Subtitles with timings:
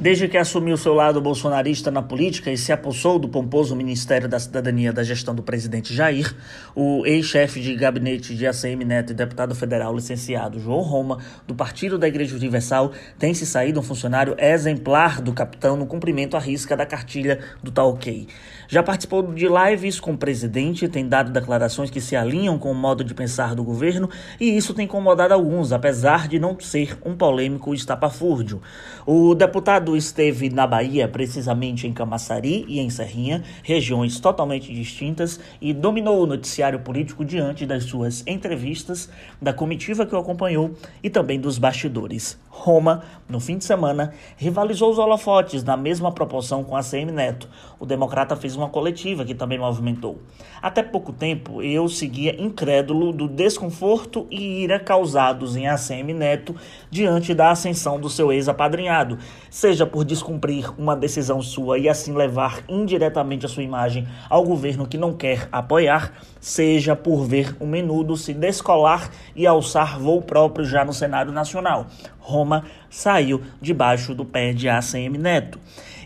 [0.00, 4.40] Desde que assumiu seu lado bolsonarista na política e se apossou do pomposo Ministério da
[4.40, 6.34] Cidadania da gestão do presidente Jair,
[6.74, 11.98] o ex-chefe de gabinete de ACM Neto e deputado federal licenciado João Roma, do Partido
[11.98, 16.74] da Igreja Universal, tem se saído um funcionário exemplar do capitão no cumprimento à risca
[16.74, 18.26] da cartilha do Tá Ok.
[18.68, 22.74] Já participou de lives com o presidente, tem dado declarações que se alinham com o
[22.74, 24.08] modo de pensar do governo
[24.38, 28.62] e isso tem incomodado alguns, apesar de não ser um polêmico estapafúrdio.
[29.04, 35.72] O deputado esteve na Bahia, precisamente em Camaçari e em Serrinha, regiões totalmente distintas, e
[35.72, 39.08] dominou o noticiário político diante das suas entrevistas,
[39.40, 40.72] da comitiva que o acompanhou
[41.02, 42.38] e também dos bastidores.
[42.48, 47.48] Roma, no fim de semana, rivalizou os holofotes na mesma proporção com a CM Neto.
[47.78, 50.20] O democrata fez uma coletiva que também movimentou.
[50.60, 56.54] Até pouco tempo, eu seguia incrédulo do desconforto e ira causados em ACM Neto
[56.90, 62.62] diante da ascensão do seu ex-apadrinhado, seja por descumprir uma decisão sua e assim levar
[62.68, 68.16] indiretamente a sua imagem ao governo que não quer apoiar, seja por ver o menudo
[68.16, 71.86] se descolar e alçar voo próprio já no cenário nacional.
[72.18, 75.58] Roma saiu debaixo do pé de ACM Neto.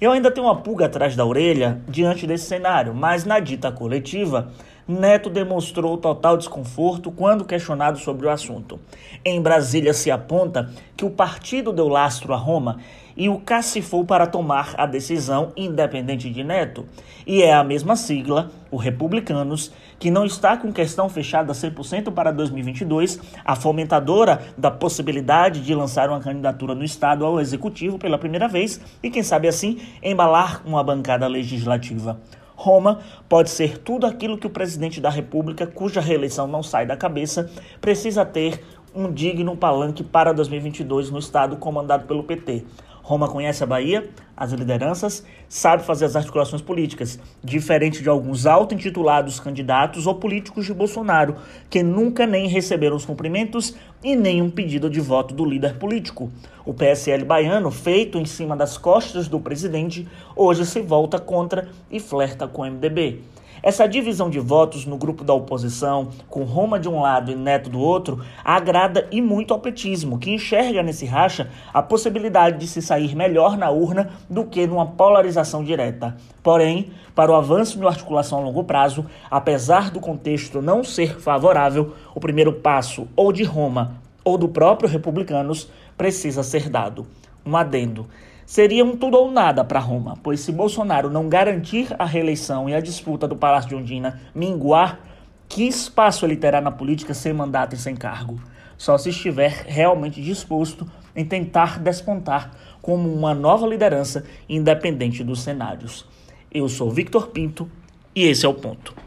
[0.00, 4.50] Eu ainda tenho uma pulga atrás da orelha diante desse cenário, mas na dita coletiva,
[4.86, 8.80] Neto demonstrou total desconforto quando questionado sobre o assunto.
[9.24, 12.78] Em Brasília se aponta que o partido deu lastro a Roma
[13.16, 16.86] e o cacifou para tomar a decisão independente de Neto.
[17.26, 22.32] E é a mesma sigla, o Republicanos, que não está com questão fechada 100% para
[22.32, 28.48] 2022, a fomentadora da possibilidade de lançar uma candidatura no Estado ao Executivo pela primeira
[28.48, 32.18] vez e, quem sabe assim, embalar uma bancada legislativa.
[32.62, 36.96] Roma pode ser tudo aquilo que o presidente da República, cuja reeleição não sai da
[36.96, 38.62] cabeça, precisa ter
[38.94, 42.64] um digno palanque para 2022 no estado comandado pelo PT.
[43.02, 49.40] Roma conhece a Bahia, as lideranças, sabe fazer as articulações políticas, diferente de alguns auto-intitulados
[49.40, 51.36] candidatos ou políticos de Bolsonaro,
[51.68, 56.30] que nunca nem receberam os cumprimentos e nem um pedido de voto do líder político.
[56.64, 61.98] O PSL baiano, feito em cima das costas do presidente, hoje se volta contra e
[61.98, 63.20] flerta com o MDB.
[63.62, 67.68] Essa divisão de votos no grupo da oposição, com Roma de um lado e Neto
[67.68, 72.80] do outro, agrada e muito ao petismo, que enxerga nesse racha a possibilidade de se
[72.80, 76.16] sair melhor na urna do que numa polarização direta.
[76.42, 81.94] Porém, para o avanço de articulação a longo prazo, apesar do contexto não ser favorável,
[82.14, 87.06] o primeiro passo ou de Roma ou do próprio Republicanos precisa ser dado.
[87.44, 88.06] Um adendo.
[88.46, 92.74] Seria um tudo ou nada para Roma, pois se Bolsonaro não garantir a reeleição e
[92.74, 95.00] a disputa do Palácio de Ondina minguar,
[95.48, 98.38] que espaço ele terá na política sem mandato e sem cargo?
[98.76, 106.06] Só se estiver realmente disposto em tentar despontar como uma nova liderança independente dos cenários.
[106.50, 107.70] Eu sou Victor Pinto
[108.14, 109.01] e esse é o ponto.